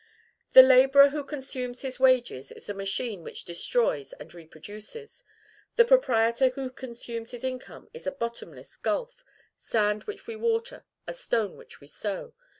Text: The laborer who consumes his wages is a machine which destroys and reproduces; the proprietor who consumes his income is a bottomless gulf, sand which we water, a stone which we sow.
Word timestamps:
The 0.53 0.63
laborer 0.63 1.09
who 1.09 1.23
consumes 1.23 1.83
his 1.83 1.99
wages 1.99 2.51
is 2.51 2.67
a 2.67 2.73
machine 2.73 3.21
which 3.21 3.45
destroys 3.45 4.13
and 4.13 4.33
reproduces; 4.33 5.23
the 5.75 5.85
proprietor 5.85 6.49
who 6.49 6.71
consumes 6.71 7.29
his 7.29 7.43
income 7.43 7.87
is 7.93 8.07
a 8.07 8.11
bottomless 8.11 8.77
gulf, 8.77 9.23
sand 9.57 10.05
which 10.05 10.25
we 10.25 10.35
water, 10.35 10.85
a 11.05 11.13
stone 11.13 11.55
which 11.55 11.81
we 11.81 11.85
sow. 11.85 12.33